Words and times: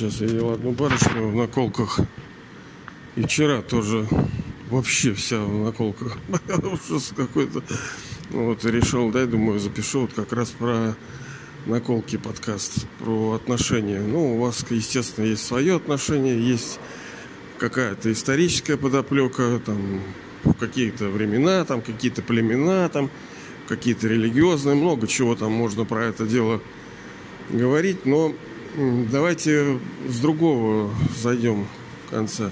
Сейчас 0.00 0.22
я 0.22 0.28
видел 0.28 0.50
одну 0.52 0.72
барышню 0.72 1.28
в 1.28 1.34
наколках. 1.34 2.00
И 3.16 3.22
вчера 3.22 3.60
тоже 3.60 4.08
вообще 4.70 5.12
вся 5.12 5.44
в 5.44 5.62
наколках. 5.62 6.16
Ужас 6.48 7.12
какой-то. 7.14 7.62
Вот, 8.30 8.64
решил, 8.64 9.10
дай, 9.10 9.26
думаю, 9.26 9.60
запишу 9.60 10.00
вот 10.00 10.14
как 10.14 10.32
раз 10.32 10.52
про 10.52 10.96
наколки 11.66 12.16
подкаст, 12.16 12.86
про 12.98 13.34
отношения. 13.34 14.00
Ну, 14.00 14.36
у 14.36 14.40
вас, 14.40 14.64
естественно, 14.70 15.26
есть 15.26 15.44
свое 15.44 15.76
отношение, 15.76 16.48
есть 16.48 16.80
какая-то 17.58 18.10
историческая 18.10 18.78
подоплека, 18.78 19.60
там, 19.66 20.00
в 20.44 20.54
какие-то 20.54 21.10
времена, 21.10 21.66
там, 21.66 21.82
какие-то 21.82 22.22
племена, 22.22 22.88
там, 22.88 23.10
какие-то 23.68 24.08
религиозные, 24.08 24.76
много 24.76 25.06
чего 25.06 25.34
там 25.34 25.52
можно 25.52 25.84
про 25.84 26.06
это 26.06 26.24
дело 26.24 26.62
говорить, 27.50 28.06
но 28.06 28.34
давайте 28.76 29.78
с 30.08 30.18
другого 30.20 30.92
зайдем 31.20 31.66
в 32.06 32.10
конце. 32.10 32.50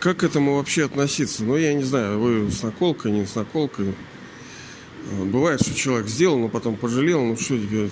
Как 0.00 0.18
к 0.18 0.24
этому 0.24 0.56
вообще 0.56 0.84
относиться? 0.84 1.44
Ну, 1.44 1.56
я 1.56 1.72
не 1.74 1.82
знаю, 1.82 2.20
вы 2.20 2.50
с 2.50 2.62
наколкой, 2.62 3.12
не 3.12 3.26
с 3.26 3.34
наколкой. 3.34 3.94
Бывает, 5.24 5.60
что 5.60 5.74
человек 5.74 6.08
сделал, 6.08 6.38
но 6.38 6.48
потом 6.48 6.76
пожалел, 6.76 7.22
ну 7.24 7.36
что 7.36 7.58
тебе... 7.58 7.90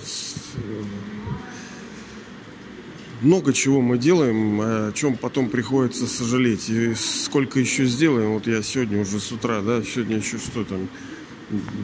Много 3.21 3.53
чего 3.53 3.79
мы 3.79 3.97
делаем, 3.97 4.59
о 4.61 4.91
чем 4.93 5.15
потом 5.15 5.47
приходится 5.49 6.07
сожалеть. 6.07 6.69
И 6.69 6.93
сколько 6.93 7.57
еще 7.57 7.85
сделаем, 7.85 8.33
вот 8.33 8.47
я 8.47 8.61
сегодня 8.61 8.99
уже 8.99 9.19
с 9.19 9.31
утра, 9.31 9.61
да, 9.61 9.81
сегодня 9.81 10.17
еще 10.17 10.37
что 10.37 10.65
там, 10.65 10.89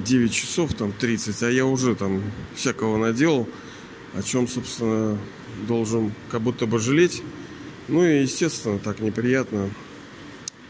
9 0.06 0.32
часов, 0.34 0.74
там 0.74 0.92
30, 0.92 1.44
а 1.44 1.50
я 1.50 1.66
уже 1.66 1.96
там 1.96 2.22
всякого 2.56 2.98
наделал, 2.98 3.48
о 4.16 4.22
чем, 4.22 4.50
собственно, 4.50 5.18
должен 5.68 6.14
как 6.32 6.42
будто 6.42 6.66
бы 6.66 6.80
жалеть. 6.80 7.24
Ну 7.88 8.06
и, 8.06 8.22
естественно, 8.22 8.80
так 8.80 9.00
неприятно. 9.00 9.70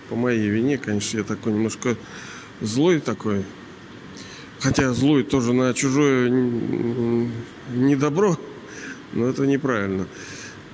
По 0.09 0.15
моей 0.15 0.49
вине, 0.49 0.77
конечно, 0.77 1.17
я 1.17 1.23
такой 1.23 1.53
немножко 1.53 1.95
злой 2.61 2.99
такой. 2.99 3.45
Хотя 4.59 4.93
злой 4.93 5.23
тоже 5.23 5.53
на 5.53 5.73
чужое 5.73 6.29
недобро, 7.73 8.37
но 9.13 9.27
это 9.27 9.45
неправильно. 9.45 10.07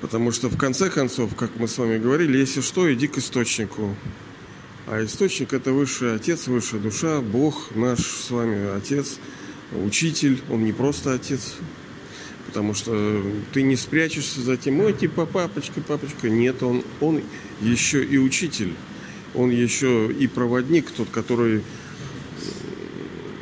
Потому 0.02 0.32
что 0.32 0.50
в 0.50 0.58
конце 0.58 0.90
концов, 0.90 1.36
как 1.36 1.52
мы 1.58 1.68
с 1.68 1.78
вами 1.78 1.98
говорили, 1.98 2.38
если 2.38 2.62
что, 2.62 2.92
иди 2.94 3.08
к 3.08 3.18
источнику. 3.18 3.96
А 4.88 5.04
источник 5.04 5.54
это 5.54 5.72
высший 5.72 6.16
отец, 6.16 6.48
высшая 6.48 6.80
душа, 6.80 7.22
Бог 7.22 7.76
наш 7.76 8.00
с 8.00 8.30
вами 8.30 8.76
отец, 8.76 9.20
учитель. 9.72 10.42
Он 10.50 10.64
не 10.64 10.74
просто 10.74 11.14
отец, 11.14 11.56
потому 12.56 12.74
что 12.74 13.22
ты 13.52 13.64
не 13.64 13.76
спрячешься 13.76 14.40
за 14.40 14.56
тем, 14.56 14.80
ой, 14.80 14.94
типа 14.94 15.26
папочка, 15.26 15.82
папочка. 15.82 16.30
Нет, 16.30 16.64
он, 16.64 16.86
он 17.02 17.22
еще 17.60 18.02
и 18.02 18.18
учитель. 18.18 18.74
Он 19.34 19.50
еще 19.50 20.10
и 20.10 20.26
проводник, 20.28 20.90
тот, 20.90 21.10
который, 21.10 21.64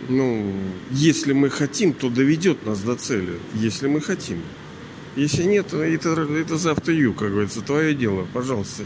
ну, 0.10 0.52
если 0.90 1.34
мы 1.34 1.52
хотим, 1.52 1.94
то 1.94 2.10
доведет 2.10 2.66
нас 2.66 2.80
до 2.80 2.96
цели. 2.96 3.38
Если 3.54 3.88
мы 3.88 4.02
хотим. 4.02 4.42
Если 5.16 5.44
нет, 5.44 5.72
это, 5.74 6.10
это 6.10 6.58
завтра 6.58 6.92
ю, 6.96 7.14
как 7.14 7.30
говорится, 7.30 7.62
твое 7.62 7.94
дело. 7.94 8.26
Пожалуйста, 8.34 8.82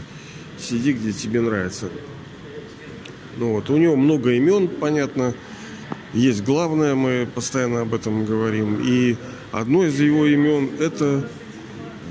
сиди, 0.58 0.92
где 0.92 1.10
тебе 1.14 1.40
нравится. 1.40 1.88
Ну 3.38 3.52
вот, 3.52 3.70
у 3.70 3.78
него 3.78 3.96
много 3.96 4.32
имен, 4.32 4.68
понятно. 4.68 5.32
Есть 6.12 6.44
главное, 6.44 6.94
мы 6.94 7.26
постоянно 7.34 7.80
об 7.80 7.94
этом 7.94 8.26
говорим. 8.26 8.78
И 8.84 9.16
одно 9.52 9.84
из 9.84 9.98
его 10.00 10.26
имен 10.26 10.70
это 10.78 11.28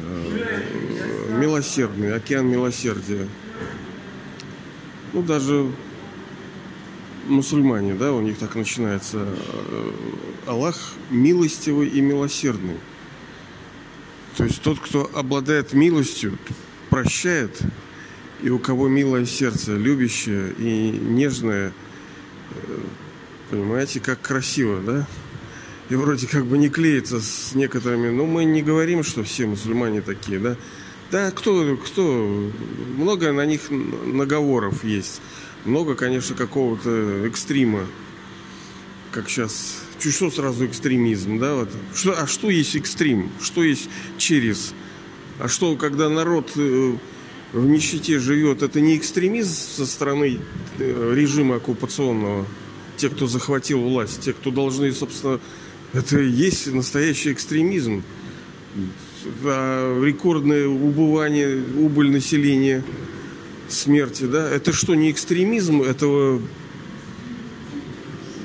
э, 0.04 1.38
милосердный, 1.40 2.16
океан 2.16 2.48
милосердия. 2.48 3.28
Ну, 5.14 5.22
даже 5.22 5.72
мусульмане, 7.28 7.96
да, 7.96 8.14
у 8.14 8.22
них 8.22 8.38
так 8.38 8.56
начинается. 8.56 9.26
Э, 9.26 9.92
Аллах 10.46 10.94
милостивый 11.10 11.90
и 11.90 12.00
милосердный. 12.00 12.78
То 14.38 14.46
есть 14.46 14.62
тот, 14.62 14.80
кто 14.80 15.10
обладает 15.14 15.74
милостью, 15.74 16.38
прощает– 16.90 17.60
и 18.42 18.50
у 18.50 18.60
кого 18.60 18.88
милое 18.88 19.26
сердце, 19.26 19.76
любящее 19.76 20.54
и 20.58 20.92
нежное, 20.92 21.74
э, 22.52 22.80
понимаете, 23.50 24.00
как 24.00 24.22
красиво, 24.22 24.80
да? 24.82 25.08
И 25.90 25.96
вроде 25.96 26.28
как 26.28 26.46
бы 26.46 26.58
не 26.58 26.70
клеится 26.70 27.22
с 27.22 27.56
некоторыми, 27.56 28.10
но 28.10 28.26
мы 28.26 28.44
не 28.44 28.62
говорим, 28.62 29.04
что 29.04 29.24
все 29.24 29.46
мусульмане 29.46 30.02
такие, 30.02 30.40
да? 30.40 30.58
Да, 31.12 31.32
кто, 31.32 31.78
кто, 31.78 32.52
много 32.98 33.32
на 33.32 33.46
них 33.46 33.62
наговоров 33.70 34.84
есть. 34.84 35.22
Много, 35.64 35.96
конечно, 35.96 36.36
какого-то 36.36 37.26
экстрима, 37.26 37.86
как 39.12 39.30
сейчас. 39.30 39.84
Что 40.00 40.30
сразу 40.30 40.66
экстремизм, 40.66 41.40
да? 41.40 41.56
Вот. 41.56 41.70
Что, 41.96 42.22
а 42.22 42.28
что 42.28 42.50
есть 42.50 42.76
экстрим? 42.76 43.32
Что 43.42 43.64
есть 43.64 43.90
через? 44.18 44.74
А 45.40 45.48
что, 45.48 45.76
когда 45.76 46.10
народ 46.10 46.52
э, 46.56 46.98
в 47.54 47.68
нищете 47.68 48.20
живет, 48.20 48.62
это 48.62 48.82
не 48.82 48.98
экстремизм 48.98 49.54
со 49.54 49.86
стороны 49.86 50.40
э, 50.78 51.14
режима 51.16 51.56
оккупационного, 51.56 52.46
те, 52.98 53.10
кто 53.10 53.28
захватил 53.28 53.82
власть, 53.82 54.22
те, 54.22 54.34
кто 54.34 54.52
должны, 54.52 54.92
собственно, 54.92 55.40
это 55.94 56.20
и 56.20 56.30
есть 56.30 56.72
настоящий 56.72 57.32
экстремизм. 57.32 58.04
А 59.44 60.04
рекордное 60.04 60.68
убывание, 60.68 61.62
убыль 61.78 62.12
населения, 62.12 62.84
смерти, 63.68 64.24
да, 64.24 64.50
это 64.50 64.74
что, 64.74 64.96
не 64.96 65.12
экстремизм, 65.12 65.82
этого 65.82 66.42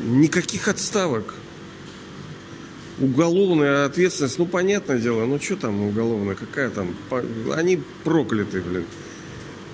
никаких 0.04 0.69
отставок. 0.69 1.34
Уголовная 2.98 3.84
ответственность, 3.84 4.38
ну, 4.38 4.47
понятное 4.47 4.98
дело, 4.98 5.24
ну, 5.26 5.41
что 5.41 5.56
там 5.56 5.82
уголовная, 5.82 6.34
какая 6.34 6.70
там, 6.70 6.94
они 7.54 7.80
прокляты, 8.04 8.60
блин, 8.60 8.84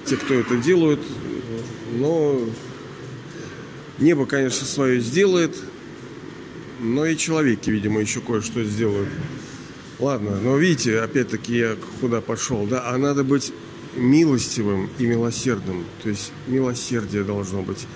те, 0.05 0.17
кто 0.17 0.35
это 0.35 0.57
делают, 0.57 1.01
но 1.95 2.41
небо, 3.99 4.27
конечно, 4.27 4.67
свое 4.67 5.01
сделает, 5.01 5.57
но 6.79 7.07
и 7.07 7.17
человеки, 7.17 7.71
видимо, 7.71 8.01
еще 8.01 8.21
кое-что 8.21 8.63
сделают. 8.65 9.09
Ладно, 9.99 10.39
но 10.41 10.57
видите, 10.57 11.01
опять-таки 11.01 11.57
я 11.57 11.77
куда 12.01 12.21
пошел, 12.21 12.67
да, 12.67 12.89
а 12.89 12.97
надо 12.99 13.25
быть 13.25 13.53
милостивым 13.97 14.89
и 14.99 15.07
милосердным, 15.07 15.85
то 16.03 16.09
есть 16.09 16.33
милосердие 16.47 17.25
должно 17.25 17.63
быть. 17.63 17.87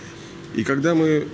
И 0.54 0.64
когда 0.64 0.94
мы 0.94 1.28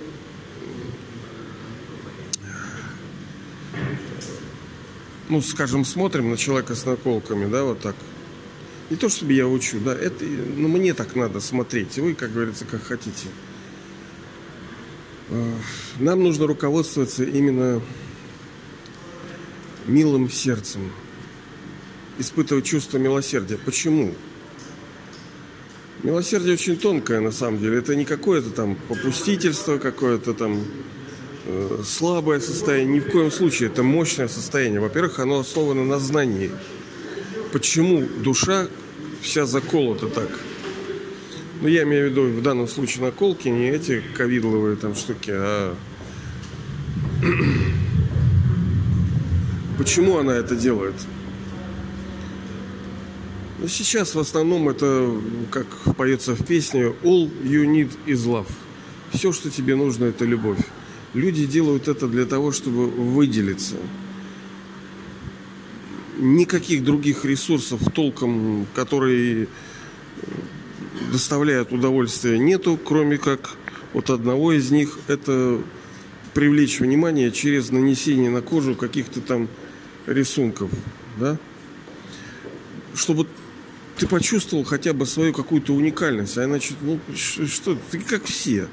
ну, 5.29 5.41
скажем, 5.41 5.85
смотрим 5.85 6.29
на 6.31 6.37
человека 6.37 6.75
с 6.75 6.85
наколками, 6.85 7.49
да, 7.49 7.63
вот 7.63 7.79
так. 7.79 7.95
Не 8.89 8.95
то, 8.95 9.07
чтобы 9.07 9.33
я 9.33 9.47
учу, 9.47 9.79
да, 9.79 9.93
это, 9.93 10.25
ну, 10.25 10.67
мне 10.67 10.95
так 10.95 11.15
надо 11.15 11.39
смотреть. 11.39 11.97
Вы, 11.99 12.15
как 12.15 12.33
говорится, 12.33 12.65
как 12.65 12.83
хотите. 12.83 13.27
Э, 15.29 15.53
нам 15.99 16.23
нужно 16.23 16.47
руководствоваться 16.47 17.23
именно 17.23 17.81
милым 19.85 20.29
сердцем. 20.29 20.91
Испытывать 22.17 22.65
чувство 22.65 22.97
милосердия. 22.97 23.57
Почему? 23.57 24.13
Милосердие 26.03 26.53
очень 26.53 26.77
тонкое, 26.77 27.19
на 27.19 27.31
самом 27.31 27.59
деле. 27.59 27.77
Это 27.77 27.95
не 27.95 28.05
какое-то 28.05 28.49
там 28.49 28.75
попустительство, 28.87 29.77
какое-то 29.77 30.33
там 30.33 30.63
Э, 31.51 31.81
слабое 31.83 32.39
состояние, 32.39 32.95
ни 32.95 32.99
в 32.99 33.11
коем 33.11 33.31
случае. 33.31 33.69
Это 33.69 33.81
мощное 33.81 34.27
состояние. 34.27 34.79
Во-первых, 34.79 35.19
оно 35.19 35.39
основано 35.39 35.83
на 35.83 35.97
знании. 35.97 36.51
Почему 37.51 38.05
душа 38.23 38.67
вся 39.21 39.47
заколота 39.47 40.07
так? 40.07 40.29
Ну, 41.61 41.67
я 41.67 41.83
имею 41.83 42.07
в 42.07 42.11
виду 42.11 42.23
в 42.23 42.41
данном 42.41 42.69
случае 42.69 43.03
наколки, 43.03 43.49
не 43.49 43.69
эти 43.69 44.01
ковидловые 44.15 44.77
там 44.77 44.95
штуки, 44.95 45.31
а 45.33 45.75
почему 49.77 50.17
она 50.17 50.35
это 50.35 50.55
делает? 50.55 50.95
Ну, 53.57 53.67
сейчас 53.67 54.15
в 54.15 54.19
основном 54.19 54.69
это, 54.69 55.11
как 55.51 55.67
поется 55.97 56.33
в 56.33 56.45
песне, 56.45 56.93
all 57.03 57.29
you 57.43 57.65
need 57.65 57.91
is 58.05 58.25
love. 58.25 58.47
Все, 59.11 59.33
что 59.33 59.49
тебе 59.49 59.75
нужно, 59.75 60.05
это 60.05 60.23
любовь. 60.23 60.59
Люди 61.13 61.45
делают 61.45 61.89
это 61.89 62.07
для 62.07 62.25
того, 62.25 62.53
чтобы 62.53 62.87
выделиться. 62.87 63.75
Никаких 66.17 66.85
других 66.85 67.25
ресурсов 67.25 67.81
толком, 67.93 68.65
которые 68.73 69.49
доставляют 71.11 71.71
удовольствие, 71.71 72.39
нету, 72.39 72.79
кроме 72.83 73.17
как 73.17 73.51
вот 73.93 74.09
одного 74.09 74.53
из 74.53 74.71
них 74.71 74.97
это 75.07 75.61
привлечь 76.33 76.79
внимание 76.79 77.31
через 77.31 77.71
нанесение 77.71 78.29
на 78.29 78.41
кожу 78.41 78.75
каких-то 78.75 79.21
там 79.21 79.47
рисунков, 80.05 80.69
да? 81.17 81.37
Чтобы 82.93 83.27
ты 83.97 84.07
почувствовал 84.07 84.63
хотя 84.63 84.93
бы 84.93 85.05
свою 85.05 85.33
какую-то 85.33 85.73
уникальность. 85.73 86.37
А 86.37 86.45
иначе, 86.45 86.73
ну, 86.81 86.99
что, 87.15 87.77
ты 87.91 87.99
как 87.99 88.23
все. 88.23 88.67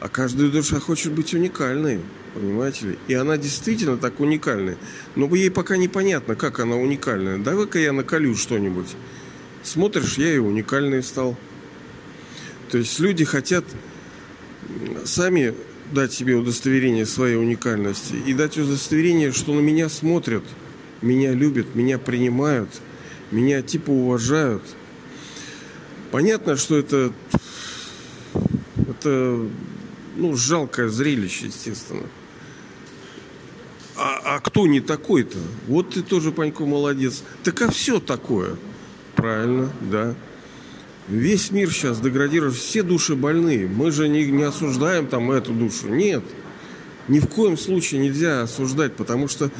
А 0.00 0.08
каждая 0.08 0.50
душа 0.50 0.80
хочет 0.80 1.12
быть 1.12 1.32
уникальной, 1.32 2.00
понимаете 2.34 2.88
ли? 2.88 2.98
И 3.08 3.14
она 3.14 3.38
действительно 3.38 3.96
так 3.96 4.20
уникальная. 4.20 4.76
Но 5.16 5.34
ей 5.34 5.50
пока 5.50 5.78
непонятно, 5.78 6.34
как 6.34 6.60
она 6.60 6.76
уникальная. 6.76 7.38
Давай-ка 7.38 7.78
я 7.78 7.92
наколю 7.92 8.34
что-нибудь. 8.34 8.88
Смотришь, 9.64 10.18
я 10.18 10.34
и 10.34 10.38
уникальный 10.38 11.02
стал. 11.02 11.36
То 12.70 12.78
есть 12.78 13.00
люди 13.00 13.24
хотят 13.24 13.64
сами 15.04 15.54
дать 15.90 16.12
себе 16.12 16.34
удостоверение 16.34 17.06
своей 17.06 17.36
уникальности 17.36 18.14
и 18.14 18.34
дать 18.34 18.58
удостоверение, 18.58 19.32
что 19.32 19.54
на 19.54 19.60
меня 19.60 19.88
смотрят, 19.88 20.44
меня 21.00 21.32
любят, 21.32 21.74
меня 21.74 21.98
принимают, 21.98 22.68
меня 23.30 23.62
типа 23.62 23.90
уважают. 23.90 24.62
Понятно, 26.10 26.56
что 26.56 26.76
это, 26.76 27.12
это 28.76 29.48
ну, 30.16 30.36
жалкое 30.36 30.88
зрелище, 30.88 31.46
естественно. 31.46 32.06
А, 33.96 34.36
а 34.36 34.40
кто 34.40 34.66
не 34.66 34.80
такой-то? 34.80 35.38
Вот 35.68 35.94
ты 35.94 36.02
тоже, 36.02 36.32
Панько, 36.32 36.66
молодец. 36.66 37.22
Так 37.42 37.62
а 37.62 37.70
все 37.70 37.98
такое. 37.98 38.56
Правильно, 39.24 39.70
да. 39.80 40.14
Весь 41.08 41.50
мир 41.50 41.72
сейчас 41.72 41.98
деградирует, 41.98 42.56
все 42.56 42.82
души 42.82 43.16
больные. 43.16 43.66
Мы 43.66 43.90
же 43.90 44.06
не, 44.06 44.26
не 44.26 44.42
осуждаем 44.42 45.06
там 45.06 45.30
эту 45.30 45.54
душу. 45.54 45.88
Нет. 45.88 46.22
Ни 47.08 47.20
в 47.20 47.26
коем 47.28 47.56
случае 47.56 48.02
нельзя 48.02 48.42
осуждать, 48.42 48.92
потому 48.96 49.26
что 49.28 49.46
э, 49.46 49.50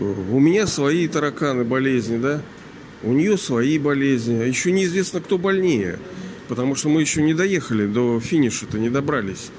у 0.00 0.40
меня 0.40 0.66
свои 0.66 1.06
тараканы 1.06 1.64
болезни, 1.64 2.16
да, 2.16 2.40
у 3.02 3.12
нее 3.12 3.36
свои 3.36 3.78
болезни. 3.78 4.40
А 4.40 4.46
еще 4.46 4.72
неизвестно, 4.72 5.20
кто 5.20 5.36
больнее. 5.36 5.98
Потому 6.48 6.74
что 6.74 6.88
мы 6.88 7.02
еще 7.02 7.20
не 7.20 7.34
доехали 7.34 7.84
до 7.84 8.18
финиша-то, 8.20 8.78
не 8.78 8.88
добрались. 8.88 9.50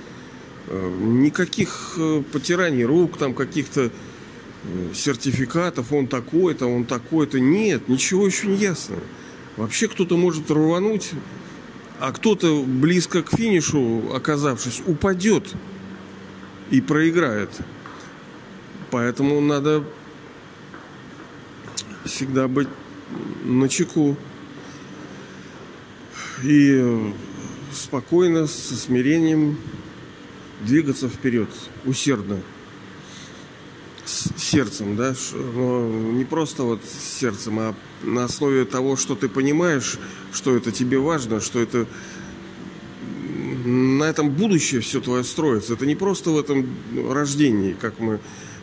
Э, 0.70 0.92
никаких 1.04 1.98
э, 2.00 2.24
потираний 2.34 2.84
рук, 2.84 3.20
там 3.20 3.36
каких-то 3.36 3.92
сертификатов, 4.96 5.94
он 5.94 6.08
такой-то, 6.08 6.66
он 6.66 6.86
такой-то. 6.86 7.40
Нет, 7.40 7.88
ничего 7.90 8.26
еще 8.26 8.48
не 8.48 8.58
ясно. 8.58 8.96
Вообще 9.57 9.88
кто-то 9.88 10.18
может 10.18 10.52
рвануть, 10.52 11.12
а 12.00 12.12
кто-то 12.12 12.63
близко 12.63 13.24
к 13.24 13.30
финишу, 13.36 14.12
оказавшись, 14.13 14.81
упадет 14.86 15.54
и 16.72 16.81
проиграет. 16.81 17.50
Поэтому 18.92 19.40
надо 19.40 19.84
всегда 22.04 22.48
быть 22.48 22.68
на 23.44 23.69
чеку 23.69 24.18
и 26.44 27.13
спокойно, 27.72 28.48
со 28.48 28.75
смирением 28.75 29.58
двигаться 30.62 31.08
вперед, 31.08 31.50
усердно 31.86 32.42
сердцем, 34.56 34.96
да, 34.96 35.13
но 35.34 35.86
не 36.13 36.24
просто 36.24 36.63
вот 36.63 36.80
сердцем, 37.19 37.60
а 37.60 37.75
на 38.04 38.24
основе 38.24 38.63
того, 38.63 38.96
что 38.96 39.16
ты 39.16 39.28
понимаешь, 39.28 39.98
что 40.31 40.56
это 40.56 40.72
тебе 40.72 40.98
важно, 40.98 41.42
что 41.42 41.60
это 41.60 41.86
на 43.66 44.04
этом 44.04 44.30
будущее 44.30 44.80
все 44.80 45.02
твое 45.02 45.25
строится. 45.25 45.74
Это 45.74 45.86
не 45.86 45.96
просто 45.96 46.30
в 46.30 46.40
этом 46.40 46.69
рождении, 47.10 47.74
как 47.74 48.00
мы 48.00 48.19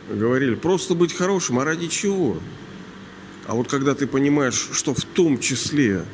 говорили, 0.09 0.55
просто 0.55 0.95
быть 0.95 1.13
хорошим, 1.13 1.59
а 1.59 1.63
ради 1.63 1.87
чего? 1.87 2.37
А 3.45 3.53
вот 3.53 3.67
когда 3.67 3.93
ты 3.93 4.07
понимаешь, 4.07 4.69
что 4.71 4.95
в 4.95 5.03
том 5.03 5.39
числе 5.39 6.05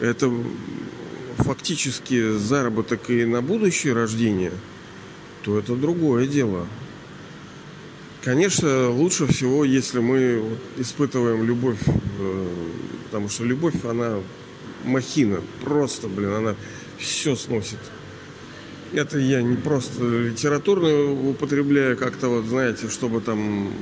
это 0.00 0.32
фактически 1.36 2.38
заработок 2.38 3.10
и 3.10 3.26
на 3.26 3.42
будущее 3.42 3.92
рождение, 3.92 4.52
то 5.42 5.58
это 5.58 5.76
другое 5.76 6.26
дело. 6.26 6.66
Конечно, 8.26 8.90
лучше 8.90 9.28
всего, 9.28 9.64
если 9.64 10.00
мы 10.00 10.42
испытываем 10.78 11.44
любовь, 11.44 11.78
э, 11.86 12.48
потому 13.04 13.28
что 13.28 13.44
любовь, 13.44 13.84
она 13.84 14.18
махина, 14.82 15.40
просто, 15.62 16.08
блин, 16.08 16.32
она 16.32 16.56
все 16.98 17.36
сносит. 17.36 17.78
Это 18.92 19.20
я 19.20 19.42
не 19.42 19.54
просто 19.54 20.02
литературно 20.02 21.30
употребляю 21.30 21.96
как-то 21.96 22.26
вот, 22.28 22.46
знаете, 22.46 22.88
чтобы 22.88 23.20
там 23.20 23.72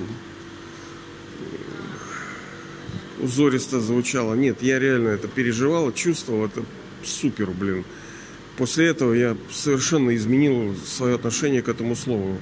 узористо 3.20 3.81
звучало. 3.81 4.35
Нет, 4.35 4.61
я 4.61 4.79
реально 4.79 5.08
это 5.08 5.26
переживал, 5.26 5.91
чувствовал, 5.91 6.44
это 6.44 6.62
супер, 7.02 7.50
блин. 7.50 7.87
После 8.58 8.88
этого 8.88 9.14
я 9.14 9.38
совершенно 9.50 10.14
изменил 10.14 10.76
свое 10.85 11.14
отношение 11.14 11.62
к 11.62 11.70
этому 11.70 11.96
слову. 11.96 12.37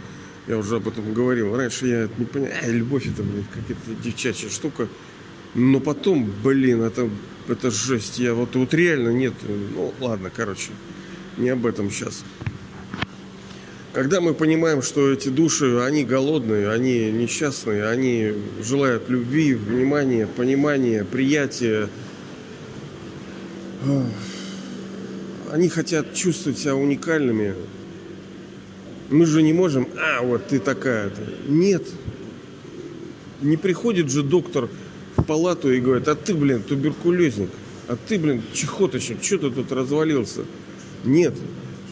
Я 0.46 0.58
уже 0.58 0.76
об 0.76 0.88
этом 0.88 1.12
говорил. 1.14 1.56
Раньше 1.56 1.86
я 1.86 2.08
не 2.18 2.24
понял. 2.24 2.48
А, 2.62 2.68
любовь 2.68 3.06
это, 3.06 3.22
блин, 3.22 3.44
какая-то 3.52 4.02
девчачья 4.02 4.48
штука. 4.48 4.88
Но 5.54 5.80
потом, 5.80 6.32
блин, 6.42 6.82
это, 6.82 7.08
это 7.48 7.70
жесть. 7.70 8.18
Я 8.18 8.34
вот, 8.34 8.56
вот 8.56 8.74
реально 8.74 9.10
нет. 9.10 9.34
Ну, 9.74 9.94
ладно, 10.00 10.30
короче. 10.34 10.70
Не 11.36 11.50
об 11.50 11.64
этом 11.66 11.90
сейчас. 11.90 12.24
Когда 13.92 14.22
мы 14.22 14.32
понимаем, 14.32 14.80
что 14.80 15.12
эти 15.12 15.28
души, 15.28 15.80
они 15.80 16.02
голодные, 16.04 16.70
они 16.70 17.12
несчастные, 17.12 17.86
они 17.86 18.32
желают 18.62 19.10
любви, 19.10 19.52
внимания, 19.52 20.26
понимания, 20.26 21.04
приятия, 21.04 21.90
они 25.50 25.68
хотят 25.68 26.14
чувствовать 26.14 26.58
себя 26.58 26.74
уникальными, 26.74 27.54
мы 29.12 29.26
же 29.26 29.42
не 29.42 29.52
можем, 29.52 29.88
а, 29.96 30.22
вот 30.22 30.48
ты 30.48 30.58
такая-то. 30.58 31.20
Нет. 31.46 31.86
Не 33.40 33.56
приходит 33.56 34.10
же 34.10 34.22
доктор 34.22 34.68
в 35.16 35.24
палату 35.24 35.72
и 35.72 35.80
говорит, 35.80 36.08
а 36.08 36.14
ты, 36.14 36.34
блин, 36.34 36.62
туберкулезник, 36.62 37.50
а 37.88 37.96
ты, 37.96 38.18
блин, 38.18 38.42
чехоточник, 38.52 39.22
что 39.22 39.38
ты 39.38 39.50
тут 39.50 39.72
развалился? 39.72 40.42
Нет, 41.04 41.34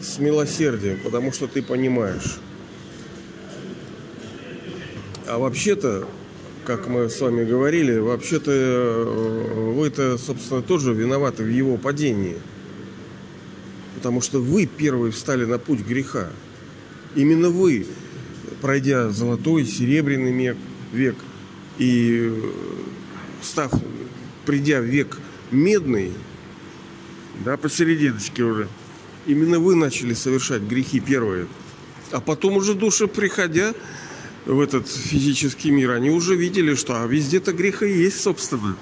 с 0.00 0.18
милосердием, 0.18 0.98
потому 1.04 1.32
что 1.32 1.46
ты 1.46 1.62
понимаешь. 1.62 2.38
А 5.26 5.38
вообще-то, 5.38 6.08
как 6.64 6.88
мы 6.88 7.10
с 7.10 7.20
вами 7.20 7.44
говорили, 7.44 7.98
вообще-то 7.98 8.50
э, 8.50 9.72
вы-то, 9.74 10.18
собственно, 10.18 10.62
тоже 10.62 10.92
виноваты 10.92 11.44
в 11.44 11.48
его 11.48 11.76
падении. 11.76 12.36
Потому 13.96 14.20
что 14.22 14.40
вы 14.40 14.66
первые 14.66 15.12
встали 15.12 15.44
на 15.44 15.58
путь 15.58 15.80
греха. 15.80 16.30
Именно 17.14 17.50
вы, 17.50 17.86
пройдя 18.60 19.10
золотой, 19.10 19.64
серебряный 19.64 20.56
век, 20.92 21.16
и 21.78 22.30
э, 22.30 22.50
став, 23.42 23.72
придя 24.46 24.80
в 24.80 24.84
век 24.84 25.18
медный, 25.50 26.12
да, 27.44 27.56
посерединочке 27.56 28.44
уже, 28.44 28.68
именно 29.26 29.58
вы 29.58 29.74
начали 29.74 30.14
совершать 30.14 30.62
грехи 30.62 31.00
первые. 31.00 31.46
А 32.12 32.20
потом 32.20 32.56
уже 32.56 32.74
души, 32.74 33.06
приходя 33.06 33.74
в 34.46 34.60
этот 34.60 34.88
физический 34.88 35.70
мир, 35.70 35.92
они 35.92 36.10
уже 36.10 36.34
видели, 36.34 36.74
что 36.74 37.02
а 37.02 37.06
везде-то 37.06 37.52
греха 37.52 37.86
есть, 37.86 38.20
собственно. 38.20 38.76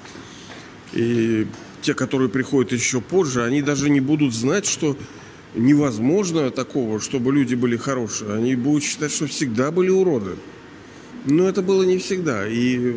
И 0.93 1.47
те, 1.81 1.93
которые 1.93 2.29
приходят 2.29 2.71
еще 2.71 3.01
позже, 3.01 3.43
они 3.43 3.61
даже 3.61 3.89
не 3.89 3.99
будут 3.99 4.33
знать, 4.33 4.65
что 4.65 4.97
невозможно 5.55 6.51
такого, 6.51 6.99
чтобы 6.99 7.33
люди 7.33 7.55
были 7.55 7.77
хорошие. 7.77 8.33
Они 8.33 8.55
будут 8.55 8.83
считать, 8.83 9.11
что 9.11 9.27
всегда 9.27 9.71
были 9.71 9.89
уроды. 9.89 10.35
Но 11.25 11.47
это 11.47 11.61
было 11.61 11.83
не 11.83 11.97
всегда. 11.97 12.47
И 12.47 12.95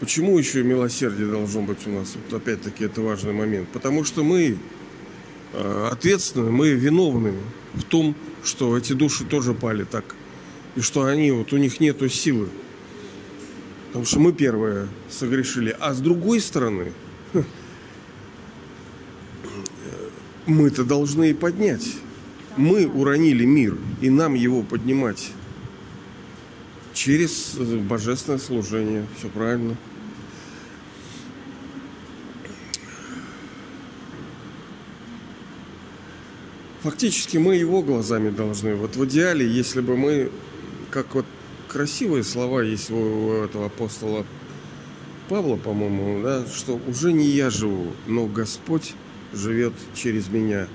почему 0.00 0.38
еще 0.38 0.62
милосердие 0.62 1.28
должно 1.28 1.62
быть 1.62 1.86
у 1.86 1.90
нас? 1.90 2.14
Вот 2.14 2.40
опять-таки 2.40 2.84
это 2.84 3.00
важный 3.00 3.32
момент. 3.32 3.68
Потому 3.68 4.04
что 4.04 4.22
мы 4.22 4.58
э, 5.52 5.88
ответственны, 5.90 6.50
мы 6.50 6.70
виновны 6.70 7.34
в 7.74 7.82
том, 7.82 8.14
что 8.44 8.76
эти 8.76 8.92
души 8.92 9.24
тоже 9.24 9.54
пали 9.54 9.84
так. 9.84 10.04
И 10.74 10.80
что 10.80 11.04
они, 11.04 11.30
вот 11.30 11.52
у 11.52 11.58
них 11.58 11.80
нету 11.80 12.08
силы. 12.08 12.48
Потому 13.88 14.06
что 14.06 14.20
мы 14.20 14.32
первые 14.32 14.88
согрешили. 15.10 15.76
А 15.78 15.92
с 15.92 16.00
другой 16.00 16.40
стороны, 16.40 16.92
мы-то 20.46 20.84
должны 20.84 21.30
и 21.30 21.34
поднять. 21.34 21.96
Мы 22.56 22.86
уронили 22.86 23.44
мир, 23.44 23.76
и 24.00 24.10
нам 24.10 24.34
его 24.34 24.62
поднимать 24.62 25.30
через 26.92 27.54
божественное 27.56 28.38
служение. 28.38 29.06
Все 29.18 29.28
правильно. 29.28 29.76
Фактически 36.82 37.36
мы 37.36 37.54
его 37.54 37.80
глазами 37.80 38.30
должны. 38.30 38.74
Вот 38.74 38.96
в 38.96 39.04
идеале, 39.04 39.48
если 39.48 39.80
бы 39.80 39.96
мы, 39.96 40.32
как 40.90 41.14
вот 41.14 41.26
красивые 41.68 42.24
слова 42.24 42.60
есть 42.60 42.90
у 42.90 43.44
этого 43.44 43.66
апостола 43.66 44.26
Павла, 45.28 45.56
по-моему, 45.56 46.22
да, 46.22 46.44
что 46.46 46.80
уже 46.88 47.12
не 47.12 47.26
я 47.26 47.50
живу, 47.50 47.92
но 48.08 48.26
Господь 48.26 48.94
живет 49.32 49.72
через 49.94 50.28
меня. 50.28 50.68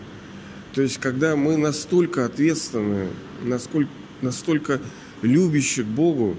То 0.74 0.82
есть, 0.82 0.98
когда 1.00 1.36
мы 1.36 1.58
настолько 1.58 2.26
ответственны, 2.26 3.08
насколько, 3.44 3.90
настолько 4.22 4.80
любящие 5.22 5.86
к 5.86 5.90
Богу, 5.90 6.38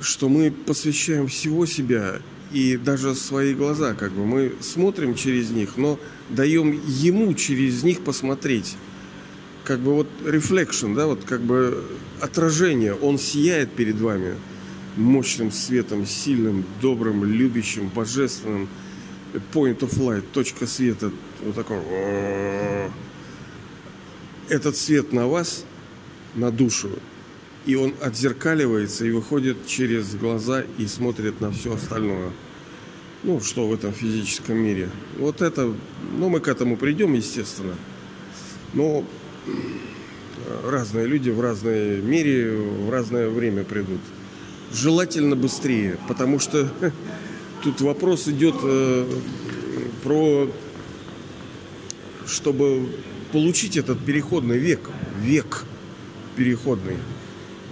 что 0.00 0.28
мы 0.28 0.50
посвящаем 0.50 1.28
всего 1.28 1.66
себя 1.66 2.20
и 2.52 2.76
даже 2.76 3.14
свои 3.14 3.54
глаза, 3.54 3.94
как 3.94 4.12
бы 4.12 4.24
мы 4.24 4.52
смотрим 4.60 5.14
через 5.14 5.50
них, 5.50 5.76
но 5.76 5.98
даем 6.30 6.80
ему 6.86 7.34
через 7.34 7.82
них 7.82 8.00
посмотреть. 8.00 8.76
Как 9.64 9.80
бы 9.80 9.94
вот 9.94 10.08
reflection, 10.24 10.94
да, 10.94 11.06
вот 11.06 11.24
как 11.24 11.40
бы 11.40 11.84
отражение, 12.20 12.94
он 12.94 13.18
сияет 13.18 13.72
перед 13.72 13.96
вами 13.96 14.34
мощным 14.96 15.52
светом, 15.52 16.06
сильным, 16.06 16.64
добрым, 16.80 17.24
любящим, 17.24 17.88
божественным. 17.88 18.68
Point 19.52 19.80
of 19.80 19.98
light, 19.98 20.24
точка 20.32 20.66
света, 20.66 21.10
вот 21.42 21.54
такой. 21.54 21.78
Этот 24.48 24.76
свет 24.76 25.12
на 25.12 25.26
вас, 25.26 25.64
на 26.34 26.50
душу, 26.50 26.90
и 27.66 27.74
он 27.74 27.94
отзеркаливается 28.00 29.04
и 29.04 29.10
выходит 29.10 29.66
через 29.66 30.14
глаза 30.14 30.64
и 30.78 30.86
смотрит 30.86 31.40
на 31.40 31.50
все 31.50 31.74
остальное. 31.74 32.30
Ну, 33.22 33.40
что 33.40 33.66
в 33.66 33.74
этом 33.74 33.92
физическом 33.92 34.56
мире. 34.56 34.88
Вот 35.18 35.42
это, 35.42 35.74
ну, 36.16 36.28
мы 36.28 36.38
к 36.40 36.46
этому 36.46 36.76
придем, 36.76 37.14
естественно. 37.14 37.74
Но 38.72 39.04
разные 40.64 41.06
люди 41.06 41.30
в 41.30 41.40
разное 41.40 42.00
мире, 42.00 42.52
в 42.56 42.90
разное 42.90 43.28
время 43.28 43.64
придут. 43.64 44.00
Желательно 44.72 45.34
быстрее, 45.34 45.98
потому 46.08 46.38
что 46.38 46.70
тут 47.62 47.80
вопрос 47.80 48.28
идет 48.28 48.56
э, 48.62 49.06
про, 50.02 50.48
чтобы 52.26 52.88
получить 53.32 53.76
этот 53.76 54.04
переходный 54.04 54.58
век, 54.58 54.90
век 55.20 55.64
переходный. 56.36 56.96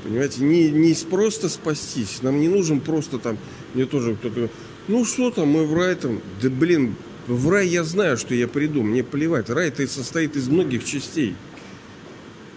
Понимаете, 0.03 0.43
не, 0.43 0.71
не 0.71 0.95
просто 1.09 1.49
спастись. 1.49 2.21
Нам 2.23 2.41
не 2.41 2.49
нужен 2.49 2.81
просто 2.81 3.19
там, 3.19 3.39
мне 3.75 3.87
тоже 3.87 4.17
кто-то 4.17 4.51
ну 4.87 5.05
что 5.07 5.31
там, 5.31 5.49
мы 5.49 5.65
в 5.65 5.75
рай 5.75 5.95
там, 5.95 6.21
да 6.43 6.51
блин, 6.51 6.95
в 7.27 7.49
рай 7.49 7.69
я 7.69 7.85
знаю, 7.85 8.19
что 8.19 8.35
я 8.35 8.47
приду, 8.47 8.83
мне 8.83 9.03
плевать. 9.03 9.49
Рай-то 9.49 9.87
состоит 9.89 10.37
из 10.37 10.49
многих 10.49 10.85
частей. 10.85 11.35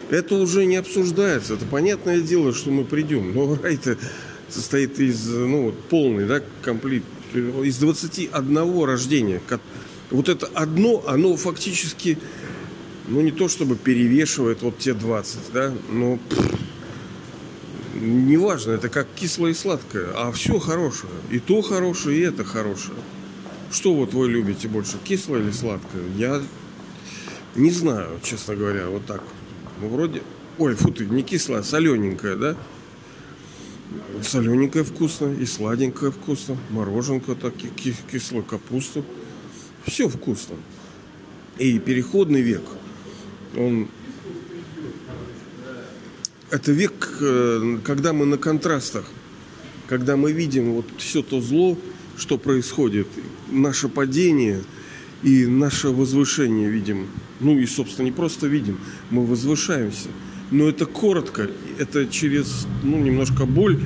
Это 0.09 0.35
уже 0.35 0.65
не 0.65 0.75
обсуждается. 0.75 1.53
Это 1.53 1.65
понятное 1.65 2.19
дело, 2.19 2.53
что 2.53 2.69
мы 2.69 2.83
придем. 2.83 3.33
Но 3.33 3.57
рай-то 3.61 3.97
состоит 4.49 4.99
из, 4.99 5.25
ну, 5.25 5.73
полный, 5.89 6.25
да, 6.25 6.41
комплит, 6.63 7.03
из 7.33 7.77
21 7.77 8.83
рождения. 8.83 9.41
Вот 10.09 10.29
это 10.29 10.47
одно, 10.53 11.03
оно 11.07 11.35
фактически, 11.35 12.17
ну, 13.07 13.21
не 13.21 13.31
то 13.31 13.47
чтобы 13.49 13.75
перевешивает 13.75 14.61
вот 14.61 14.77
те 14.77 14.93
20, 14.93 15.39
да, 15.53 15.73
но 15.89 16.19
неважно, 17.93 18.71
это 18.71 18.89
как 18.89 19.07
кислое 19.15 19.51
и 19.51 19.53
сладкое, 19.53 20.07
а 20.15 20.31
все 20.31 20.59
хорошее. 20.59 21.11
И 21.31 21.39
то 21.39 21.61
хорошее, 21.61 22.19
и 22.19 22.21
это 22.21 22.43
хорошее. 22.43 22.97
Что 23.71 23.93
вот 23.93 24.13
вы 24.13 24.29
любите 24.29 24.67
больше, 24.67 24.97
кислое 25.03 25.41
или 25.41 25.51
сладкое? 25.51 26.03
Я 26.15 26.41
не 27.55 27.71
знаю, 27.71 28.19
честно 28.23 28.55
говоря, 28.55 28.87
вот 28.87 29.05
так. 29.05 29.23
Ну, 29.81 29.89
вроде... 29.89 30.21
Ой, 30.57 30.75
фу 30.75 30.91
ты, 30.91 31.05
не 31.05 31.21
кислое, 31.21 31.59
а 31.59 31.63
солененькое, 31.63 32.35
да? 32.35 32.55
Солененькое 34.21 34.83
вкусно, 34.83 35.33
и 35.33 35.45
сладенькое 35.45 36.11
вкусно, 36.11 36.57
мороженка, 36.69 37.35
так, 37.35 37.53
кислую 38.11 38.43
капусту. 38.43 39.05
Все 39.85 40.09
вкусно. 40.09 40.55
И 41.57 41.79
переходный 41.79 42.41
век, 42.41 42.63
он 43.55 43.87
это 46.49 46.71
век, 46.71 47.09
э, 47.19 47.79
когда 47.83 48.13
мы 48.13 48.25
на 48.25 48.37
контрастах, 48.37 49.05
когда 49.87 50.15
мы 50.15 50.31
видим 50.31 50.73
вот 50.73 50.85
все 50.97 51.21
то 51.21 51.41
зло, 51.41 51.77
что 52.17 52.37
происходит, 52.37 53.07
наше 53.49 53.89
падение 53.89 54.63
и 55.23 55.45
наше 55.45 55.89
возвышение 55.89 56.69
видим. 56.69 57.07
Ну 57.39 57.57
и, 57.57 57.65
собственно, 57.65 58.05
не 58.05 58.11
просто 58.11 58.47
видим, 58.47 58.79
мы 59.09 59.25
возвышаемся. 59.25 60.09
Но 60.51 60.69
это 60.69 60.85
коротко, 60.85 61.49
это 61.77 62.07
через 62.07 62.67
ну, 62.83 62.97
немножко 62.97 63.45
боль 63.45 63.79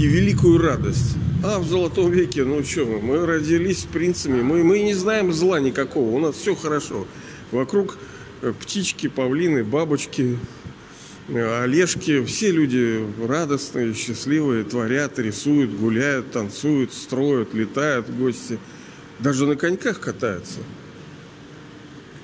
и 0.00 0.06
великую 0.06 0.58
радость. 0.58 1.16
А 1.44 1.58
в 1.58 1.66
золотом 1.66 2.10
веке, 2.10 2.44
ну 2.44 2.62
что 2.64 2.84
мы, 2.84 3.00
мы 3.00 3.26
родились 3.26 3.86
принцами, 3.92 4.42
мы, 4.42 4.64
мы 4.64 4.80
не 4.80 4.94
знаем 4.94 5.32
зла 5.32 5.60
никакого, 5.60 6.10
у 6.10 6.18
нас 6.18 6.34
все 6.34 6.56
хорошо. 6.56 7.06
Вокруг 7.52 7.98
э, 8.42 8.52
птички, 8.58 9.06
павлины, 9.08 9.62
бабочки, 9.62 10.38
Олежки, 11.28 12.24
все 12.24 12.52
люди 12.52 13.04
радостные, 13.26 13.94
счастливые, 13.94 14.62
творят, 14.62 15.18
рисуют, 15.18 15.72
гуляют, 15.76 16.30
танцуют, 16.30 16.92
строят, 16.92 17.52
летают 17.52 18.08
гости. 18.10 18.58
Даже 19.18 19.46
на 19.46 19.56
коньках 19.56 20.00
катаются. 20.00 20.60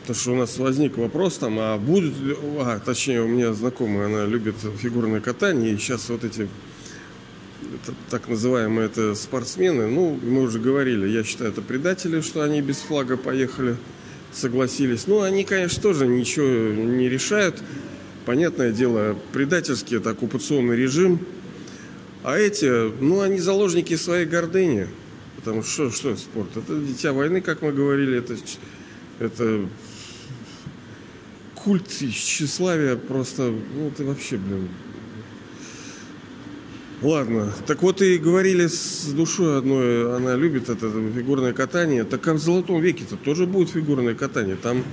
Потому 0.02 0.16
что 0.16 0.32
у 0.32 0.36
нас 0.36 0.58
возник 0.58 0.96
вопрос 0.98 1.38
там, 1.38 1.58
а 1.58 1.78
будут 1.78 2.18
ли... 2.20 2.36
А, 2.58 2.80
точнее, 2.80 3.22
у 3.22 3.28
меня 3.28 3.52
знакомая, 3.52 4.06
она 4.06 4.26
любит 4.26 4.56
фигурное 4.78 5.20
катание, 5.20 5.72
и 5.72 5.78
сейчас 5.78 6.08
вот 6.08 6.24
эти 6.24 6.48
так 8.10 8.28
называемые 8.28 8.86
это 8.86 9.14
спортсмены, 9.14 9.86
ну, 9.86 10.18
мы 10.22 10.42
уже 10.42 10.58
говорили, 10.58 11.08
я 11.08 11.24
считаю, 11.24 11.50
это 11.50 11.62
предатели, 11.62 12.20
что 12.20 12.42
они 12.42 12.60
без 12.60 12.78
флага 12.78 13.16
поехали, 13.16 13.76
согласились. 14.32 15.06
Ну, 15.06 15.22
они, 15.22 15.44
конечно, 15.44 15.80
тоже 15.82 16.06
ничего 16.06 16.46
не 16.46 17.08
решают 17.08 17.62
понятное 18.24 18.72
дело, 18.72 19.16
предательский 19.32 19.96
это 19.96 20.10
оккупационный 20.10 20.76
режим. 20.76 21.20
А 22.22 22.38
эти, 22.38 22.90
ну, 23.00 23.20
они 23.20 23.38
заложники 23.38 23.96
своей 23.96 24.26
гордыни. 24.26 24.88
Потому 25.36 25.62
что 25.64 25.90
что 25.90 26.16
спорт? 26.16 26.56
Это 26.56 26.76
дитя 26.76 27.12
войны, 27.12 27.40
как 27.40 27.62
мы 27.62 27.72
говорили, 27.72 28.18
это, 28.18 28.36
это 29.18 29.68
культ 31.64 31.88
тщеславия 31.88 32.96
просто, 32.96 33.52
ну, 33.74 33.88
это 33.88 34.04
вообще, 34.04 34.36
блин. 34.36 34.68
Ладно, 37.02 37.52
так 37.66 37.82
вот 37.82 38.00
и 38.00 38.16
говорили 38.16 38.68
с 38.68 39.06
душой 39.06 39.58
одной, 39.58 40.16
она 40.16 40.36
любит 40.36 40.68
это 40.68 40.88
фигурное 40.88 41.52
катание. 41.52 42.04
Так 42.04 42.20
как 42.20 42.36
в 42.36 42.38
Золотом 42.38 42.80
веке-то 42.80 43.16
тоже 43.16 43.46
будет 43.46 43.70
фигурное 43.70 44.14
катание. 44.14 44.54
Там 44.54 44.84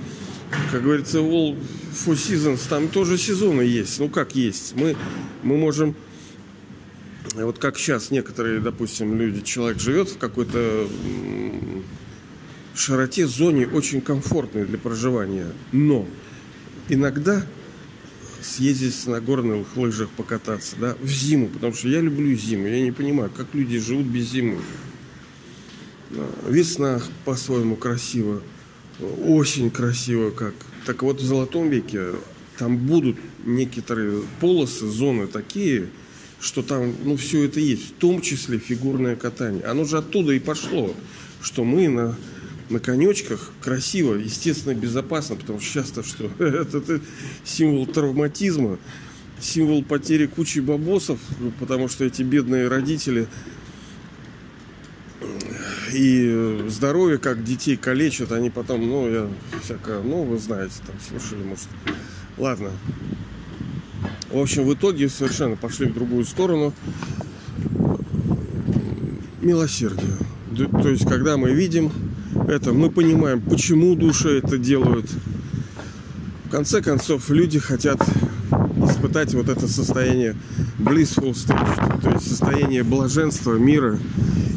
как 0.72 0.82
говорится, 0.82 1.18
all 1.18 1.56
four 1.92 2.14
seasons, 2.14 2.68
там 2.68 2.88
тоже 2.88 3.18
сезоны 3.18 3.62
есть. 3.62 4.00
Ну, 4.00 4.08
как 4.08 4.34
есть. 4.34 4.74
Мы, 4.76 4.96
мы 5.42 5.56
можем... 5.56 5.94
Вот 7.34 7.58
как 7.58 7.78
сейчас 7.78 8.10
некоторые, 8.10 8.58
допустим, 8.60 9.16
люди, 9.16 9.42
человек 9.42 9.78
живет 9.78 10.08
в 10.08 10.18
какой-то 10.18 10.88
широте, 12.74 13.26
зоне 13.26 13.68
очень 13.68 14.00
комфортной 14.00 14.64
для 14.64 14.78
проживания. 14.78 15.46
Но 15.70 16.08
иногда 16.90 17.46
съездить 18.42 19.06
на 19.06 19.20
горных 19.20 19.76
лыжах 19.76 20.08
покататься, 20.10 20.76
да, 20.80 20.96
в 21.00 21.08
зиму, 21.08 21.48
потому 21.48 21.74
что 21.74 21.88
я 21.88 22.00
люблю 22.00 22.34
зиму, 22.34 22.66
я 22.66 22.80
не 22.80 22.92
понимаю, 22.92 23.30
как 23.34 23.48
люди 23.54 23.78
живут 23.78 24.06
без 24.06 24.30
зимы. 24.30 24.58
Весна 26.48 27.00
по-своему 27.24 27.76
красиво, 27.76 28.42
очень 29.24 29.70
красиво 29.70 30.30
как. 30.30 30.54
Так 30.86 31.02
вот 31.02 31.20
в 31.20 31.24
Золотом 31.24 31.68
веке 31.68 32.12
там 32.58 32.78
будут 32.78 33.16
некоторые 33.44 34.22
полосы, 34.40 34.88
зоны 34.88 35.26
такие, 35.26 35.88
что 36.40 36.62
там, 36.62 36.94
ну, 37.04 37.16
все 37.16 37.44
это 37.44 37.60
есть, 37.60 37.90
в 37.90 37.92
том 37.94 38.20
числе 38.22 38.58
фигурное 38.58 39.14
катание. 39.14 39.62
Оно 39.64 39.84
же 39.84 39.98
оттуда 39.98 40.32
и 40.32 40.40
пошло, 40.40 40.94
что 41.42 41.64
мы 41.64 41.88
на, 41.88 42.16
на 42.70 42.78
конечках 42.78 43.50
красиво, 43.60 44.14
естественно, 44.14 44.74
безопасно, 44.74 45.36
потому 45.36 45.60
что 45.60 45.80
часто 45.80 46.02
что 46.02 46.30
это, 46.38 46.78
это 46.78 47.00
символ 47.44 47.86
травматизма, 47.86 48.78
символ 49.40 49.84
потери 49.84 50.26
кучи 50.26 50.60
бабосов, 50.60 51.18
потому 51.58 51.88
что 51.88 52.04
эти 52.04 52.22
бедные 52.22 52.68
родители 52.68 53.26
и 55.92 56.64
здоровье, 56.68 57.18
как 57.18 57.42
детей 57.42 57.76
калечат, 57.76 58.32
они 58.32 58.50
потом, 58.50 58.86
ну, 58.86 59.10
я 59.10 59.28
всякое, 59.62 60.02
ну, 60.02 60.22
вы 60.22 60.38
знаете, 60.38 60.74
там, 60.86 60.96
слушали, 61.00 61.42
может. 61.42 61.66
Ладно. 62.38 62.70
В 64.30 64.38
общем, 64.38 64.64
в 64.64 64.72
итоге 64.72 65.08
совершенно 65.08 65.56
пошли 65.56 65.86
в 65.86 65.94
другую 65.94 66.24
сторону. 66.24 66.72
Милосердие. 69.40 70.12
То 70.70 70.88
есть, 70.88 71.06
когда 71.06 71.36
мы 71.36 71.50
видим 71.52 71.90
это, 72.50 72.72
мы 72.72 72.90
понимаем, 72.90 73.40
почему 73.40 73.94
души 73.94 74.38
это 74.38 74.58
делают. 74.58 75.06
В 76.46 76.50
конце 76.50 76.82
концов, 76.82 77.30
люди 77.30 77.58
хотят 77.58 78.00
испытать 78.84 79.34
вот 79.34 79.48
это 79.48 79.68
состояние 79.68 80.34
blissful 80.78 81.32
stage, 81.32 82.02
то 82.02 82.10
есть 82.10 82.28
состояние 82.28 82.82
блаженства, 82.82 83.54
мира 83.54 83.98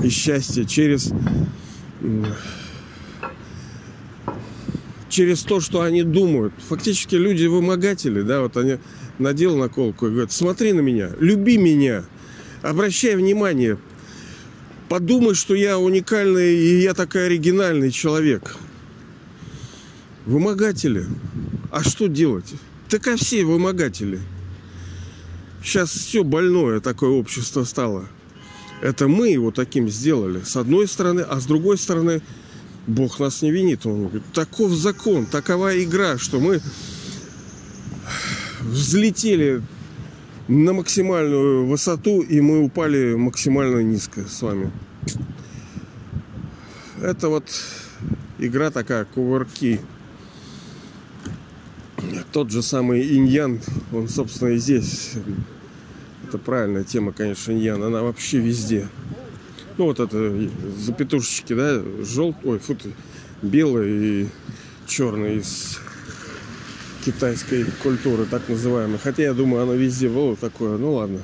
и 0.04 0.10
счастья 0.10 0.64
через 0.64 1.12
через 5.10 5.44
то, 5.44 5.60
что 5.60 5.82
они 5.82 6.02
думают. 6.02 6.54
Фактически 6.68 7.16
люди 7.16 7.46
вымогатели, 7.46 8.24
да, 8.24 8.42
вот 8.42 8.58
они 8.58 8.78
надел 9.20 9.56
наколку 9.56 10.08
и 10.08 10.10
говорят, 10.10 10.32
смотри 10.32 10.74
на 10.74 10.80
меня, 10.80 11.12
люби 11.20 11.58
меня, 11.58 12.04
обращай 12.64 13.16
внимание, 13.16 13.78
подумай, 14.94 15.34
что 15.34 15.56
я 15.56 15.80
уникальный 15.80 16.56
и 16.56 16.82
я 16.82 16.94
такой 16.94 17.26
оригинальный 17.26 17.90
человек. 17.90 18.58
Вымогатели. 20.28 21.08
А 21.72 21.84
что 21.84 22.06
делать? 22.06 22.54
Так 22.90 23.08
а 23.08 23.18
все 23.18 23.44
вымогатели. 23.44 24.20
Сейчас 25.64 25.90
все 25.90 26.24
больное 26.24 26.80
такое 26.80 27.10
общество 27.10 27.64
стало. 27.64 28.08
Это 28.84 29.08
мы 29.08 29.30
его 29.30 29.50
таким 29.50 29.90
сделали. 29.90 30.42
С 30.42 30.56
одной 30.58 30.88
стороны, 30.88 31.22
а 31.22 31.40
с 31.40 31.48
другой 31.48 31.80
стороны, 31.80 32.22
Бог 32.86 33.20
нас 33.20 33.42
не 33.42 33.50
винит. 33.50 33.88
Он 33.88 34.04
говорит, 34.04 34.24
таков 34.32 34.74
закон, 34.74 35.26
такова 35.26 35.84
игра, 35.84 36.20
что 36.20 36.40
мы 36.40 36.62
взлетели 38.62 39.64
на 40.48 40.74
максимальную 40.74 41.66
высоту, 41.66 42.22
и 42.22 42.42
мы 42.42 42.64
упали 42.64 43.16
максимально 43.16 43.80
низко 43.80 44.28
с 44.28 44.42
вами. 44.42 44.72
Это 47.02 47.30
вот 47.30 47.46
игра 48.40 48.72
такая, 48.72 49.06
кувырки. 49.06 49.80
Тот 52.32 52.52
же 52.52 52.62
самый 52.62 53.16
иньян, 53.16 53.60
он, 53.92 54.10
собственно, 54.10 54.50
и 54.50 54.58
здесь. 54.58 55.12
Это 56.28 56.38
правильная 56.38 56.84
тема, 56.84 57.14
конечно, 57.14 57.52
иньян. 57.52 57.82
Она 57.82 58.02
вообще 58.02 58.40
везде. 58.40 58.88
Ну, 59.78 59.86
вот 59.86 60.00
это 60.00 60.50
запятушечки, 60.78 61.54
да, 61.54 61.82
желтый, 62.04 62.52
ой, 62.52 62.60
фу 62.60 62.76
белый 63.42 63.92
и 63.92 64.28
черный 64.88 65.38
из 65.38 65.80
китайской 67.06 67.66
культуры, 67.82 68.26
так 68.26 68.48
называемой. 68.50 69.00
Хотя 69.00 69.24
я 69.24 69.34
думаю, 69.34 69.64
оно 69.64 69.74
везде 69.74 70.10
было 70.10 70.36
такое. 70.36 70.78
Ну 70.78 70.94
ладно. 70.94 71.22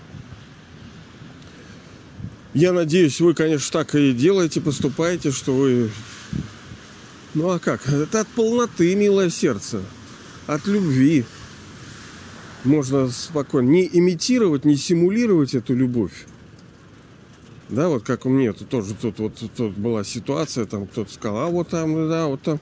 Я 2.54 2.74
надеюсь, 2.74 3.20
вы, 3.22 3.34
конечно, 3.34 3.72
так 3.72 3.94
и 3.96 4.12
делаете, 4.12 4.60
поступаете, 4.60 5.32
что 5.32 5.54
вы... 5.54 5.92
Ну 7.36 7.50
а 7.50 7.60
как? 7.60 7.88
Это 7.88 8.22
от 8.22 8.28
полноты, 8.28 8.96
милое 8.96 9.30
сердце. 9.30 9.82
От 10.48 10.66
любви. 10.66 11.26
Можно 12.64 13.08
спокойно 13.10 13.70
не 13.70 13.90
имитировать, 13.92 14.66
не 14.66 14.76
симулировать 14.76 15.54
эту 15.54 15.76
любовь. 15.76 16.26
Да, 17.70 17.88
вот 17.88 18.04
как 18.04 18.26
у 18.26 18.30
меня 18.30 18.52
тут 18.52 18.68
тоже 18.70 18.96
тут 18.96 19.20
вот 19.20 19.36
тут 19.56 19.74
была 19.74 20.04
ситуация, 20.04 20.66
там 20.66 20.88
кто-то 20.88 21.14
сказал, 21.14 21.38
а 21.38 21.48
вот 21.48 21.70
там, 21.70 22.10
да, 22.10 22.26
вот 22.26 22.42
там, 22.42 22.60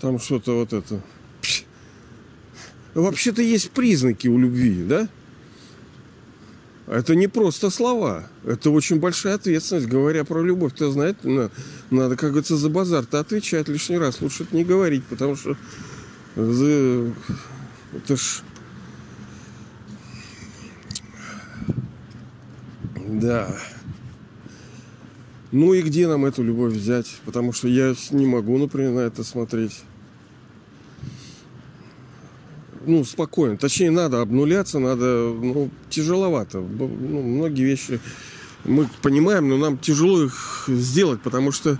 там 0.00 0.18
что-то 0.18 0.58
вот 0.58 0.72
это. 0.72 1.00
Вообще-то 2.94 3.42
есть 3.42 3.70
признаки 3.72 4.28
у 4.28 4.38
любви, 4.38 4.84
да? 4.84 5.08
Это 6.86 7.14
не 7.14 7.28
просто 7.28 7.70
слова. 7.70 8.28
Это 8.44 8.70
очень 8.70 9.00
большая 9.00 9.34
ответственность, 9.34 9.86
говоря 9.86 10.24
про 10.24 10.42
любовь. 10.42 10.74
Ты 10.76 10.90
знаешь, 10.90 11.16
надо, 11.90 12.16
как 12.16 12.30
говорится, 12.30 12.56
за 12.56 12.68
базар-то 12.68 13.18
отвечать 13.20 13.68
лишний 13.68 13.98
раз. 13.98 14.20
Лучше 14.20 14.44
это 14.44 14.54
не 14.54 14.64
говорить, 14.64 15.02
потому 15.04 15.34
что 15.34 15.56
это 16.36 18.16
ж... 18.16 18.42
Да. 23.06 23.56
Ну 25.52 25.72
и 25.72 25.82
где 25.82 26.06
нам 26.08 26.24
эту 26.26 26.42
любовь 26.42 26.74
взять? 26.74 27.20
Потому 27.24 27.52
что 27.52 27.68
я 27.68 27.94
не 28.10 28.26
могу, 28.26 28.58
например, 28.58 28.92
на 28.92 29.00
это 29.00 29.24
смотреть 29.24 29.82
ну, 32.86 33.04
спокойно. 33.04 33.56
Точнее, 33.56 33.90
надо 33.90 34.20
обнуляться, 34.20 34.78
надо, 34.78 35.04
ну, 35.04 35.70
тяжеловато. 35.90 36.60
Ну, 36.60 36.88
многие 36.88 37.64
вещи 37.64 38.00
мы 38.64 38.88
понимаем, 39.02 39.48
но 39.48 39.56
нам 39.56 39.78
тяжело 39.78 40.24
их 40.24 40.64
сделать, 40.68 41.20
потому 41.20 41.52
что 41.52 41.78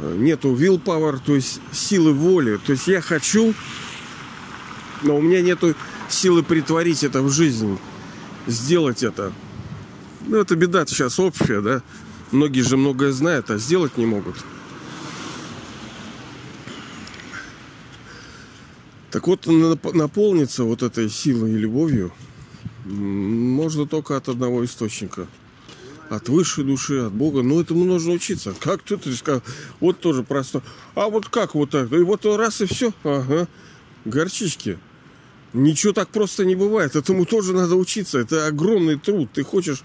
э, 0.00 0.16
нету 0.18 0.54
willpower, 0.54 1.18
то 1.24 1.34
есть 1.34 1.60
силы 1.72 2.12
воли. 2.12 2.58
То 2.64 2.72
есть 2.72 2.86
я 2.86 3.00
хочу, 3.00 3.54
но 5.02 5.16
у 5.16 5.22
меня 5.22 5.40
нету 5.40 5.74
силы 6.08 6.42
притворить 6.42 7.04
это 7.04 7.22
в 7.22 7.30
жизнь, 7.30 7.78
сделать 8.46 9.02
это. 9.02 9.32
Ну, 10.26 10.36
это 10.36 10.56
беда 10.56 10.86
сейчас 10.86 11.18
общая, 11.18 11.60
да. 11.60 11.82
Многие 12.30 12.62
же 12.62 12.76
многое 12.76 13.12
знают, 13.12 13.50
а 13.50 13.58
сделать 13.58 13.96
не 13.96 14.06
могут. 14.06 14.36
Так 19.14 19.28
вот, 19.28 19.46
наполниться 19.46 20.64
вот 20.64 20.82
этой 20.82 21.08
силой 21.08 21.52
и 21.52 21.56
любовью 21.56 22.12
можно 22.84 23.86
только 23.86 24.16
от 24.16 24.28
одного 24.28 24.64
источника. 24.64 25.28
От 26.10 26.28
высшей 26.28 26.64
души, 26.64 26.98
от 26.98 27.12
Бога. 27.12 27.44
Но 27.44 27.60
этому 27.60 27.84
нужно 27.84 28.14
учиться. 28.14 28.56
Как 28.58 28.82
ты, 28.82 28.96
ты 28.96 29.14
сказал, 29.14 29.40
вот 29.78 30.00
тоже 30.00 30.24
просто. 30.24 30.62
А 30.96 31.08
вот 31.08 31.28
как 31.28 31.54
вот 31.54 31.70
так? 31.70 31.92
И 31.92 31.98
вот 31.98 32.26
раз 32.26 32.60
и 32.60 32.66
все. 32.66 32.92
Ага. 33.04 33.46
Горчички. 34.04 34.80
Ничего 35.52 35.92
так 35.92 36.08
просто 36.08 36.44
не 36.44 36.56
бывает. 36.56 36.96
Этому 36.96 37.24
тоже 37.24 37.52
надо 37.52 37.76
учиться. 37.76 38.18
Это 38.18 38.48
огромный 38.48 38.98
труд. 38.98 39.30
Ты 39.32 39.44
хочешь... 39.44 39.84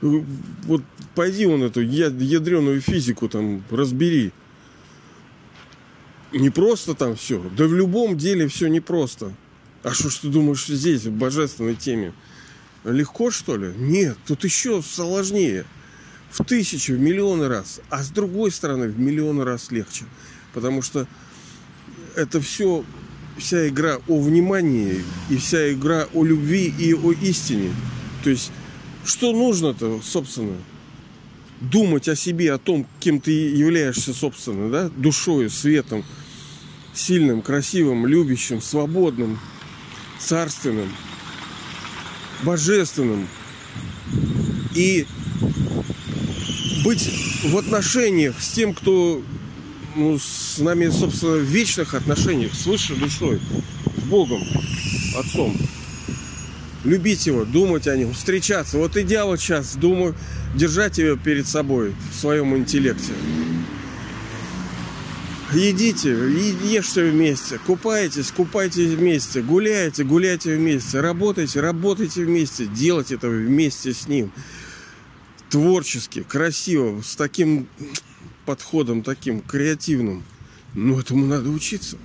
Вот 0.00 0.82
пойди 1.16 1.46
вон 1.46 1.64
эту 1.64 1.80
ядреную 1.80 2.80
физику 2.80 3.28
там 3.28 3.64
разбери 3.70 4.30
не 6.32 6.50
просто 6.50 6.94
там 6.94 7.16
все. 7.16 7.42
Да 7.56 7.66
в 7.66 7.74
любом 7.74 8.16
деле 8.16 8.48
все 8.48 8.68
непросто. 8.68 9.32
А 9.82 9.92
что 9.92 10.10
ж 10.10 10.18
ты 10.18 10.28
думаешь 10.28 10.66
здесь, 10.66 11.04
в 11.04 11.12
божественной 11.12 11.74
теме? 11.74 12.12
Легко, 12.84 13.30
что 13.30 13.56
ли? 13.56 13.72
Нет, 13.76 14.16
тут 14.26 14.44
еще 14.44 14.82
сложнее. 14.82 15.64
В 16.30 16.44
тысячу, 16.44 16.94
в 16.94 17.00
миллионы 17.00 17.48
раз. 17.48 17.80
А 17.90 18.02
с 18.02 18.10
другой 18.10 18.50
стороны, 18.52 18.88
в 18.88 18.98
миллионы 18.98 19.44
раз 19.44 19.70
легче. 19.70 20.04
Потому 20.54 20.82
что 20.82 21.06
это 22.16 22.40
все, 22.40 22.84
вся 23.38 23.68
игра 23.68 23.98
о 24.08 24.20
внимании 24.20 25.04
и 25.30 25.36
вся 25.36 25.72
игра 25.72 26.08
о 26.12 26.24
любви 26.24 26.72
и 26.78 26.94
о 26.94 27.12
истине. 27.12 27.74
То 28.22 28.30
есть, 28.30 28.50
что 29.04 29.32
нужно-то, 29.32 30.00
собственно? 30.02 30.56
Думать 31.60 32.08
о 32.08 32.16
себе, 32.16 32.52
о 32.52 32.58
том, 32.58 32.86
кем 32.98 33.20
ты 33.20 33.30
являешься, 33.30 34.12
собственно, 34.12 34.68
да, 34.70 34.90
душою, 34.96 35.48
светом, 35.48 36.04
сильным, 36.94 37.42
красивым, 37.42 38.06
любящим, 38.06 38.60
свободным, 38.60 39.38
царственным, 40.18 40.88
божественным. 42.42 43.28
И 44.74 45.06
быть 46.84 47.10
в 47.44 47.56
отношениях 47.56 48.40
с 48.40 48.48
тем, 48.52 48.74
кто 48.74 49.22
ну, 49.96 50.18
с 50.18 50.58
нами, 50.58 50.88
собственно, 50.88 51.36
в 51.36 51.42
вечных 51.42 51.94
отношениях, 51.94 52.54
с 52.54 52.66
высшей 52.66 52.96
душой, 52.96 53.40
с 53.96 54.04
Богом, 54.04 54.42
Отцом. 55.18 55.56
Любить 56.84 57.26
его, 57.26 57.44
думать 57.44 57.86
о 57.86 57.96
нем, 57.96 58.12
встречаться. 58.12 58.78
Вот 58.78 58.96
идя 58.96 59.26
вот 59.26 59.40
сейчас, 59.40 59.76
думаю, 59.76 60.16
держать 60.54 60.98
его 60.98 61.16
перед 61.16 61.46
собой 61.46 61.94
в 62.10 62.18
своем 62.18 62.56
интеллекте 62.56 63.12
едите, 65.54 66.10
ешьте 66.10 67.10
вместе, 67.10 67.58
купайтесь, 67.58 68.30
купайтесь 68.30 68.92
вместе, 68.92 69.42
гуляйте, 69.42 70.04
гуляйте 70.04 70.56
вместе, 70.56 71.00
работайте, 71.00 71.60
работайте 71.60 72.24
вместе, 72.24 72.66
делайте 72.66 73.16
это 73.16 73.28
вместе 73.28 73.92
с 73.92 74.08
ним. 74.08 74.32
Творчески, 75.50 76.22
красиво, 76.22 77.02
с 77.02 77.14
таким 77.14 77.66
подходом, 78.46 79.02
таким 79.02 79.40
креативным. 79.40 80.22
Но 80.74 80.98
этому 80.98 81.26
надо 81.26 81.50
учиться. 81.50 81.98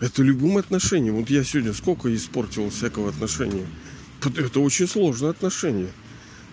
Это 0.00 0.22
любым 0.22 0.58
отношением. 0.58 1.16
Вот 1.16 1.30
я 1.30 1.44
сегодня 1.44 1.72
сколько 1.72 2.14
испортил 2.14 2.70
всякого 2.70 3.08
отношения. 3.10 3.66
Это 4.36 4.60
очень 4.60 4.88
сложное 4.88 5.30
отношение. 5.30 5.90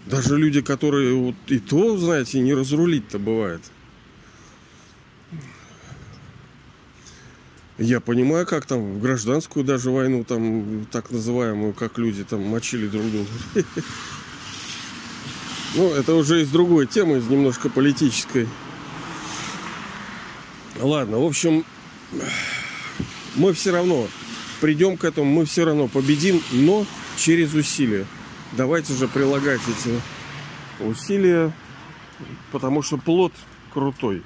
Даже 0.05 0.37
люди, 0.37 0.61
которые 0.61 1.15
вот 1.15 1.35
и 1.47 1.57
то, 1.57 1.97
знаете, 1.97 2.39
не 2.39 2.53
разрулить-то 2.53 3.17
бывает. 3.17 3.61
Я 7.77 7.99
понимаю, 7.99 8.45
как 8.45 8.65
там 8.65 8.93
в 8.93 9.01
гражданскую 9.01 9.65
даже 9.65 9.91
войну, 9.91 10.23
там 10.23 10.88
так 10.91 11.11
называемую, 11.11 11.73
как 11.73 11.97
люди 11.97 12.23
там 12.23 12.41
мочили 12.43 12.88
друг 12.88 13.05
друга. 13.11 13.29
Ну, 15.77 15.91
это 15.91 16.15
уже 16.15 16.41
из 16.41 16.47
другой 16.47 16.88
темы, 16.88 17.17
из 17.17 17.27
немножко 17.27 17.69
политической. 17.69 18.47
Ладно, 20.79 21.19
в 21.19 21.25
общем, 21.25 21.65
мы 23.35 23.51
все 23.51 23.71
равно 23.71 24.07
придем 24.61 24.95
к 24.95 25.03
этому, 25.03 25.29
мы 25.29 25.43
все 25.43 25.65
равно 25.65 25.89
победим, 25.89 26.41
но 26.51 26.85
через 27.17 27.53
усилия. 27.53 28.05
Давайте 28.53 28.93
же 28.93 29.09
прилагать 29.09 29.59
эти 29.67 29.99
усилия, 30.81 31.51
потому 32.53 32.81
что 32.81 32.97
плод 32.97 33.33
крутой. 33.73 34.23